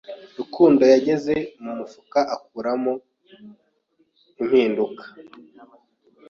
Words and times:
Rukundo 0.37 0.83
yageze 0.93 1.35
mu 1.63 1.71
mufuka 1.79 2.19
akuramo 2.35 2.93
impinduka. 4.41 5.03